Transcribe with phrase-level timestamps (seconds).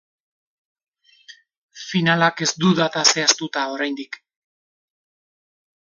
[1.81, 4.21] Finalak ez du data zehaztuta oraindik.